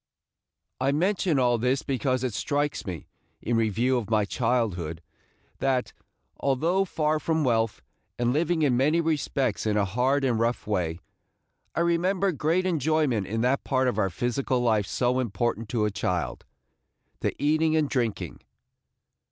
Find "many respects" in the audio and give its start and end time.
8.75-9.67